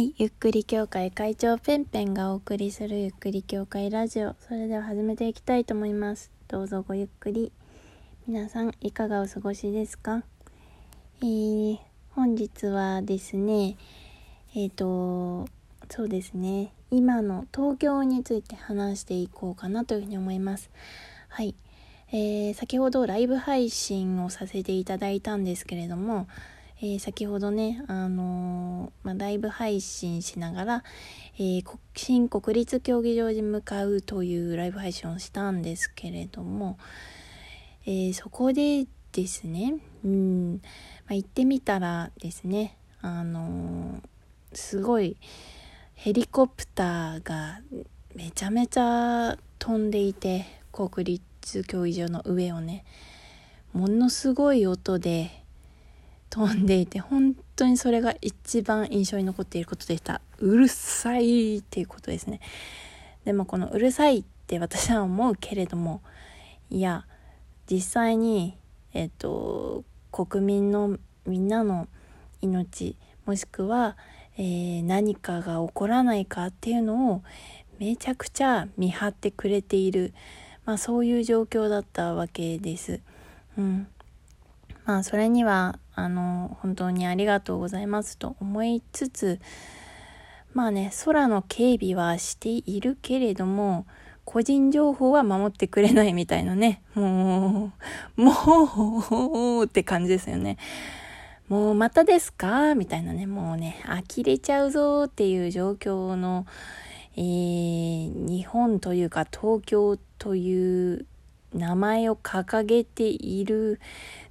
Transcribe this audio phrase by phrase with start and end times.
[0.00, 4.34] い、ゆっくり協会会長ペンペンがお送りするゆっくり協会ラジオ。
[4.40, 6.30] それでは始めていきたいと思います。
[6.48, 7.52] どうぞごゆっくり。
[8.26, 10.22] 皆さん、いかがお過ごしですか？
[11.20, 11.78] えー、
[12.12, 13.76] 本日はですね、
[14.56, 15.46] えっ、と、
[15.90, 20.70] そうですね、今の東京について話していこうかなというふうに思います。
[21.28, 21.54] はい。
[22.12, 26.26] えー、先ほどライブ配信をさせていただいたんですけれども、
[26.82, 30.84] えー、先ほどね、あのー、まあ、ライブ配信しながら、
[31.36, 36.78] えー、新国立競技場に向かうというライブ配信をしたんですけれども、
[37.86, 39.74] えそこでですね、
[40.04, 40.60] うん
[41.06, 44.00] まあ、行ってみたらですね、あの
[44.52, 45.16] すごい
[45.94, 47.60] ヘリコプターが
[48.14, 52.84] めちゃめちゃ飛んでいて国立競技場の上をね
[53.72, 55.30] ものすごい音で
[56.30, 60.20] 飛んでいて本当にそれが一番印象に残っていることでした。
[60.38, 62.40] うるさいっていうことですね。
[63.24, 66.00] でもこのうるさいって私は思うけれども
[66.70, 67.04] いや
[67.70, 68.56] 実際に
[68.94, 71.88] えっと国民のみんなの
[72.40, 72.96] 命
[73.26, 73.96] もしくは、
[74.38, 77.22] えー、何かが起こらないかっていうのを
[77.78, 80.14] めちゃくちゃ見張ってくれている、
[80.64, 83.00] まあ、そういう状況だったわけです。
[83.58, 83.86] うん。
[84.84, 89.40] まあそれにはあの本当にありがとうございますと思いつつ
[90.52, 93.86] まあね空の警備はしているけれども
[94.24, 97.72] 個人情報は守ってくれないみたいなねも
[98.16, 100.56] うもうって感じですよね。
[101.48, 106.46] もうまたですかみたいなねもうね呆れちゃうぞっていう状況の、
[107.16, 111.06] えー、日本というか東京という
[111.54, 113.80] 名前を掲げている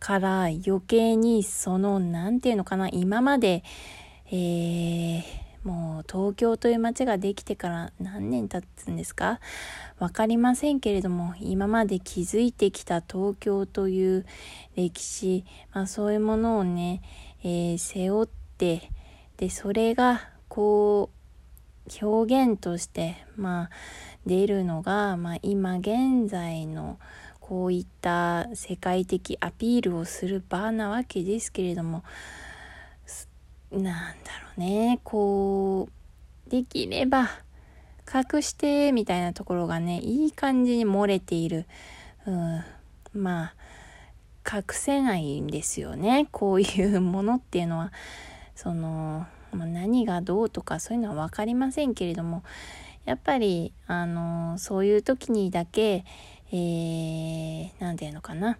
[0.00, 3.62] から余計にその何て言うのかな今まで、
[4.26, 5.22] えー、
[5.62, 9.40] もう東京という街ができてから何年経つんですか？
[9.98, 14.26] 分かりませんけれども今まで築いてきた東京という
[14.76, 17.00] 歴史、まあ、そういうものをね、
[17.42, 18.90] えー、背負って
[19.36, 21.16] でそれがこう
[22.00, 23.70] 表現としてまあ
[24.26, 26.98] 出るのが、まあ、今現在の
[27.40, 32.02] こういった世界的アピールをする場なわけですけれども
[33.70, 33.92] なんだ
[34.42, 35.00] ろうね。
[35.04, 35.88] こ
[36.46, 37.28] うできれば
[38.12, 41.66] 隠してみたいなところがねいい感じに漏れている、
[42.26, 42.64] うん、
[43.14, 43.52] ま
[44.46, 46.28] あ隠せないんですよね。
[46.30, 47.92] こういうものっていうのは。
[48.54, 52.42] その何がどうとかそういうのは分かりませんけれども
[53.04, 56.04] やっぱりあのそういう時にだけ
[56.56, 58.58] えー、何て言うのかな、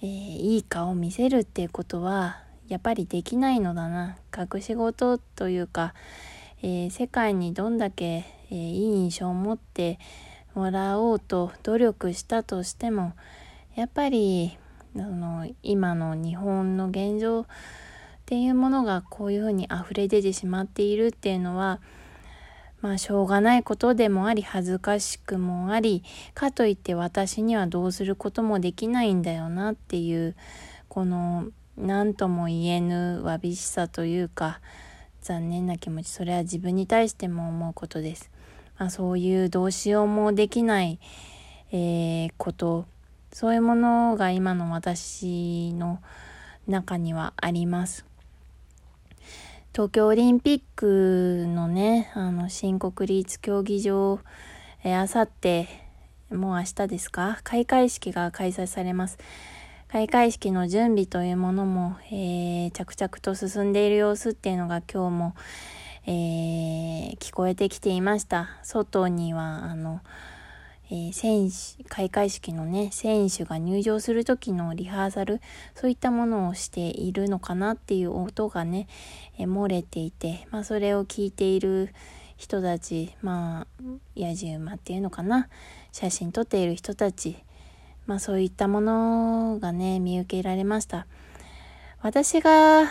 [0.00, 4.16] えー、いい顔を見せるっていうことはやっぱりできないのだな。
[4.34, 5.92] 隠し事というか、
[6.62, 9.98] えー、世界にどんだけ、えー、いい印象を持って
[10.54, 13.12] もらおうと努力したとしても
[13.74, 14.56] やっぱり
[14.96, 17.44] あの今の日本の現状
[18.28, 21.80] っていうものがこういうふうに溢れ出てしまっているっていうのは
[22.82, 30.36] まあしょうがないことでもあり恥ずかしくもありかといって私にはどうすることもできないんだよなっていう
[30.90, 31.46] この
[31.78, 34.60] 何とも言えぬわびしさというか
[35.22, 38.30] 残念な気持ちそれは自分に対しても思うことです。
[38.76, 41.00] まあ、そういうどうしようもできない、
[41.72, 42.84] えー、こと
[43.32, 46.02] そういうものが今の私の
[46.66, 48.07] 中にはあります。
[49.72, 54.18] 東京オリンピックのね、あの、新国立競技場、
[54.82, 55.68] えー、あさって、
[56.30, 57.38] もう明日ですか？
[57.44, 59.18] 開会式が開催されます。
[59.86, 65.34] 開会式の準備というものも、えー、着々と進んでいる様子っていうのが今日も、
[66.06, 68.48] えー、聞こえてきていました。
[68.62, 70.00] 外には、あの、
[70.90, 75.40] えー、選手、開会式のね、選手が入場する時のリハーサル、
[75.74, 78.88] そういったものをしているのかなっていう音がね、
[79.38, 81.94] えー、漏れていて、まあそれを聞いている
[82.38, 83.82] 人たち、まあ、
[84.14, 85.48] やじ馬っていうのかな、
[85.92, 87.36] 写真撮っている人たち、
[88.06, 91.06] まあそういったものがね、見受けられました。
[92.00, 92.88] 私が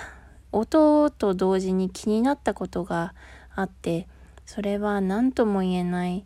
[0.51, 3.13] 音と同時に気になったことが
[3.55, 4.07] あって、
[4.45, 6.25] それは何とも言えない、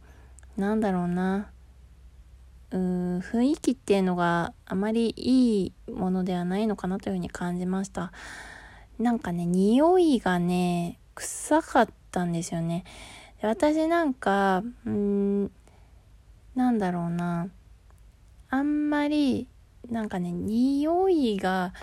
[0.57, 1.49] なんだろうな、
[2.71, 8.11] う雰囲気っていうのがあまりいいものではないのかなというふうに感じました。
[8.99, 12.83] なんかね匂いがね臭かったんですよね。
[13.41, 15.51] 私なんかうん
[16.55, 17.49] なんだろうな。
[18.49, 19.47] あんまり
[19.89, 21.73] なんかね匂いが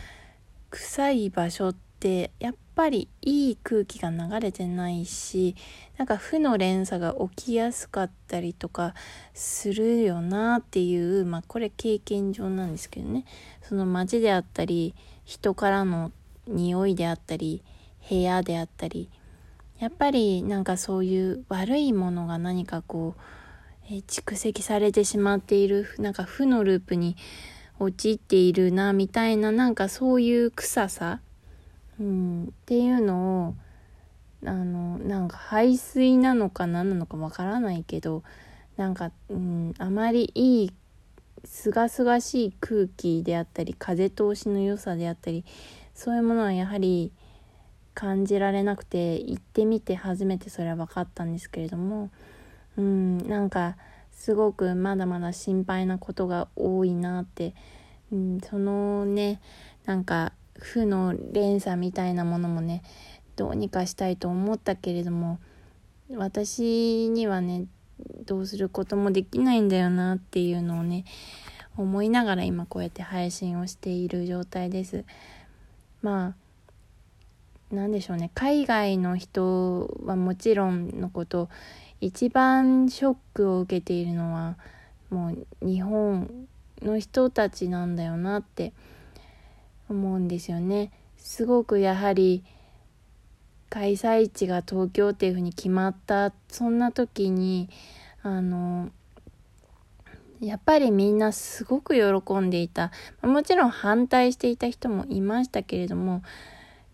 [0.70, 5.56] 臭い場所ってってやっぱりいい空気が流れてないし
[5.97, 8.95] なんか負の連鎖が起きやすかったりとか
[9.35, 13.25] するよなっていうまあこれ経験上なんですけどね。
[13.62, 16.12] その街であったり人からの
[16.47, 17.62] 匂いであったり
[18.09, 19.11] 部屋であったり
[19.81, 23.21] やっぱりなんかそういう悪いものが何かこう、
[23.91, 27.17] え蓄積されてしまっているなんか負のループに
[27.79, 31.21] 陥っているなみたいななんかそういう臭さ
[32.00, 33.55] うん、っていうのを
[34.45, 38.23] あのなんか排水なのか何なのかわからないけど
[38.77, 40.73] なんか、うん、あまりいい
[41.45, 45.45] すがすがしい空気であったり風通しの良さであったり
[45.95, 47.12] そういうものはやはり
[47.95, 52.11] 感じられなくて行ってみて初めてそれは分かったんですけれども
[52.77, 53.77] うんなんか
[54.12, 57.55] すごくまだまだ心配なことが多いなって、
[58.12, 59.41] うん、そのね
[59.85, 62.82] なんか負の連鎖みたいなものもね
[63.37, 65.38] どうにかしたいと思ったけれども
[66.16, 67.66] 私にはね
[68.25, 71.05] どうすることもできないんだよなっていうのをね
[71.76, 75.05] 思いながら今こうやって配信をしている状態です。
[76.02, 76.34] まあ
[77.70, 78.31] 何でしょうね。
[78.34, 81.49] 海外の人はもちろんのこと
[82.00, 84.56] 一番ショックを受けているのは
[85.11, 86.49] もう日本
[86.82, 88.72] の人たちなんだよなって
[89.88, 90.93] 思うんですよね。
[91.17, 92.44] すごくやはり
[93.70, 97.69] 開催地が東京っていうふうに決まったそんな時に
[98.23, 98.90] あの
[100.40, 102.93] やっぱりみんなすごく喜んでいた。
[103.23, 106.23] もちろん反対していた人もいましたけれども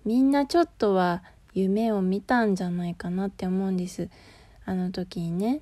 [0.04, 4.08] みんなちょっとは夢を見たんじゃないかなって思うんです。
[4.64, 5.60] あの時にね。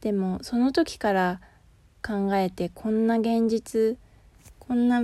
[0.00, 1.40] でもその時から
[2.06, 3.96] 考えてこんな現実
[4.58, 5.02] こんな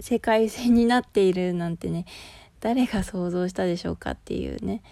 [0.00, 2.06] 世界線になっているなんてね
[2.60, 4.82] 誰が想像したでしょうかっていうね。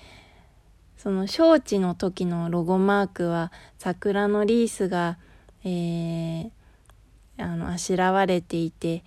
[0.97, 5.17] その招致の時のロゴマークは桜のリースが、
[5.65, 6.51] えー、
[7.39, 9.05] あのあしらわれていて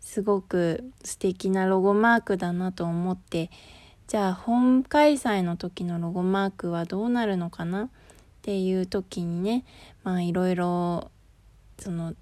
[0.00, 3.50] すごく素敵なロゴマークだなと思って
[4.08, 7.88] じゃあ本開催の時のロゴマークはどうなるのかなっ
[8.40, 9.64] ていう時にね
[10.04, 11.10] まあいろいろ
[11.78, 12.14] その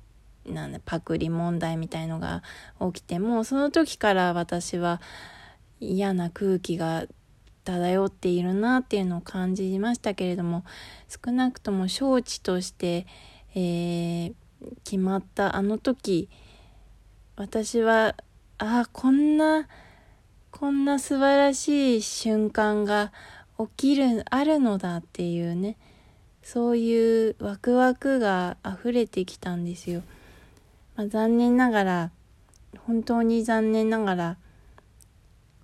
[0.46, 2.42] なんだパクリ問題みたいのが
[2.92, 5.00] 起きてもその時から私は
[5.80, 7.06] 嫌な空気が
[7.64, 10.64] 漂っているなっていうのを感じましたけれども
[11.08, 13.06] 少なくとも招致として、
[13.54, 14.34] えー、
[14.84, 16.28] 決まったあの時
[17.36, 18.14] 私は
[18.58, 19.68] ああこんな
[20.50, 23.12] こんな素晴らしい瞬間が
[23.58, 25.76] 起きるあるのだっていうね
[26.42, 30.02] そういうワクワクが溢れてきたんですよ。
[31.00, 32.10] まあ、残念ながら
[32.86, 34.36] 本当に残念ながら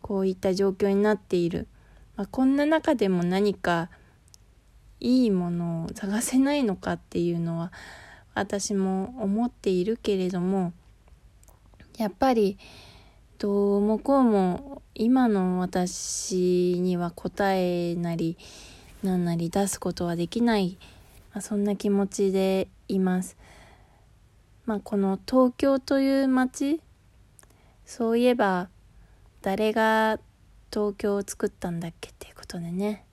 [0.00, 1.68] こういった状況になっている、
[2.16, 3.90] まあ、こんな中でも何か
[4.98, 7.70] いいものを探せないのかっていうのは
[8.32, 10.72] 私も思っているけれども
[11.98, 12.56] やっぱり
[13.36, 18.38] どうもこうも今の私には答えなり
[19.02, 20.78] 何なり出すことはできない、
[21.34, 23.36] まあ、そんな気持ちでいます。
[24.66, 26.80] まあ、この東京という街
[27.84, 28.68] そういえば
[29.42, 30.18] 誰が
[30.72, 33.04] 東京を作ったんだっけっていうことでね。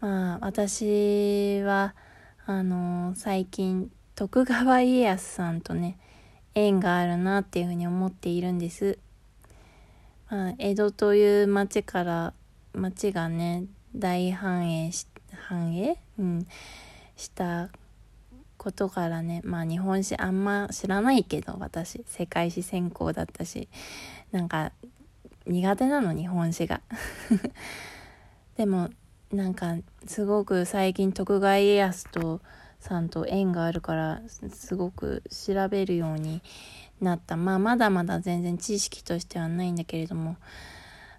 [0.00, 1.94] まあ私は
[2.46, 5.98] あの最近徳川家康さんとね
[6.54, 8.98] 縁があるなっていうふうに思っているんです。
[10.30, 12.34] まあ、江戸という町から
[12.74, 13.64] 町がね
[13.96, 15.06] 大繁栄し
[15.48, 16.46] 繁栄、うん、
[17.16, 17.70] した
[18.58, 23.68] ことからねまあ日本史あんま知らないけど私世界史専攻だったし
[24.32, 24.72] なんか
[25.46, 26.82] 苦手なの日本史が。
[28.56, 28.90] でも
[29.32, 32.40] なんかすごく最近徳川家康と
[32.80, 36.42] さんと縁があるからすごく調べるように
[37.00, 37.36] なった。
[37.36, 40.36] まあまだまだ全然知識としてはないんだけれども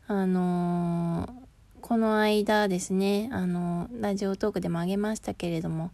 [0.07, 1.31] あのー、
[1.81, 5.91] この間ですねあのー、ラジオトークでもあげましたけれども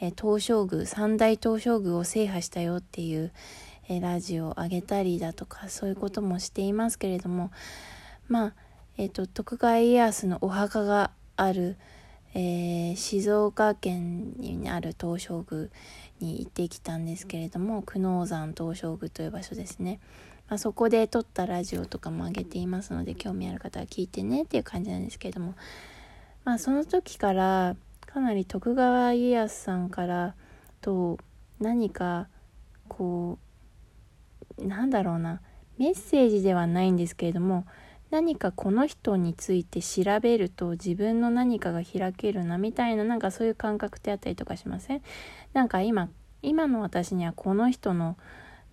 [0.00, 3.32] え東照宮三大東照宮を制覇したよっていう、
[3.88, 7.50] えラジオを上げたりだとかそういうこともしていますけれども
[8.28, 8.54] まあ、
[8.96, 11.76] えーと、徳川家康のお墓がある、
[12.32, 15.68] えー、静岡県にある東照宮
[16.20, 19.98] に行ってきたんですけれども久能山東照宮という場所ですね。
[20.48, 25.54] まあ、そこで撮ったラジオとかも上げていますので興味ある方は聞いてねっていう感じなんですけれども
[26.44, 27.76] まあその時から
[28.12, 30.34] かなり徳川家康さんから
[30.80, 31.18] と
[31.60, 32.28] 何か
[32.88, 33.38] こ
[34.58, 35.40] うなんだろうな
[35.78, 37.66] メッセージではないんですけれども
[38.10, 45.02] 何かこの人について調べると自分の何かが開けるなみたいななんかそういう感覚ってあったりとかしません？
[45.52, 46.08] なんか今
[46.42, 48.16] 今の私にはこの人の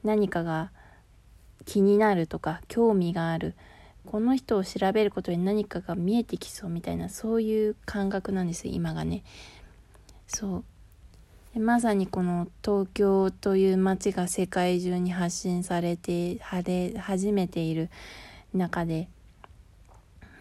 [0.03, 0.71] 何かが
[1.65, 3.55] 気になるとか興味がある
[4.07, 9.23] この人を調べることに何かが見えてきそうみたいなそういう感覚なんです今がね。
[10.27, 10.63] そ
[11.55, 11.59] う。
[11.59, 17.89] まさにこの東京という街が世界中に発信されて始めている
[18.53, 19.09] 中で。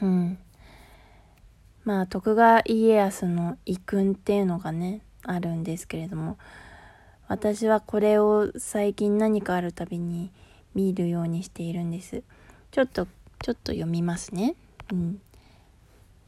[0.01, 0.39] うん。
[1.85, 6.39] まあ徳川家康の遺訓っていうのがねあるんですけれども。
[7.29, 10.31] 私はこれを最近何かあるたびに
[10.75, 12.23] 見るようにしているんです。
[12.71, 13.09] ちょっと
[13.47, 14.57] ちょっと読みますね。
[14.91, 15.21] うん。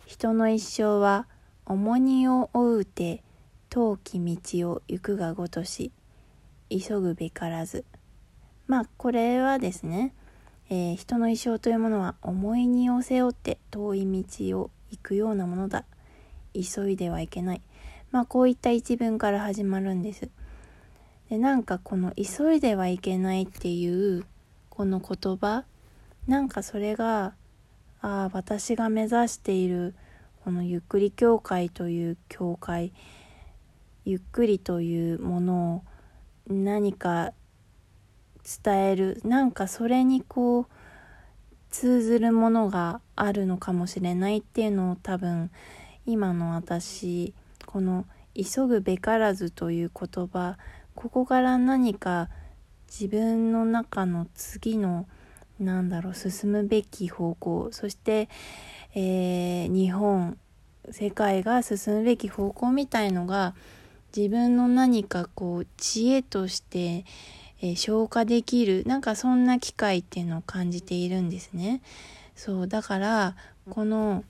[0.07, 1.27] 人の一生は
[1.67, 3.25] 重荷を負うて
[3.71, 5.91] 遠き道を行くがごとし
[6.71, 7.85] 急ぐべからず。
[8.69, 10.15] まあこれはですね
[10.71, 15.85] えー、人の一生というものは重い荷を背負って遠い道を行くようなものだ。
[16.55, 17.63] 急いではいけない。
[18.13, 20.29] まあこういった一文から始まるんです。
[21.31, 24.25] でなんかこの急いではいけないっていう
[24.71, 25.65] この言葉
[26.29, 27.33] なんかそれが
[28.03, 29.95] あ私が目指している
[30.45, 32.93] このゆっくり教会という教会
[34.05, 35.85] ゆっくりというもの
[36.49, 37.33] を何か
[38.65, 40.67] 伝えるなんかそれにこう
[41.71, 45.51] 通ずるものがあるのかもしれないっていうのを多分
[46.05, 47.33] 今の私
[47.65, 48.05] この
[48.37, 50.59] 「急ぐべからず」という言葉
[50.95, 52.29] ここから何か
[52.87, 55.07] 自分の中の次の
[55.61, 58.29] なんだろう進むべき方向そして、
[58.95, 60.39] えー、日本
[60.91, 63.55] 世界が進むべき方向みたいのが
[64.17, 67.05] 自分の何かこう知恵として
[67.61, 71.83] えー、消化できるなんかそんな機会っていうのを感じているんですね。
[72.37, 73.35] そうだから
[73.69, 74.25] この